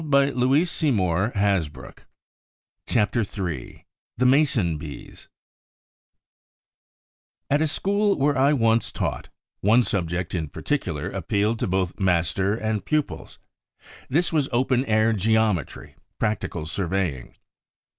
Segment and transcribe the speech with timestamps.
[0.01, 0.33] CHAPTER
[3.21, 3.85] III
[4.17, 5.27] THE MASON BEES
[7.51, 9.29] At a school where I once taught,
[9.59, 13.37] one subject in particular appealed to both master and pupils.
[14.09, 17.35] This was open air geometry, practical surveying.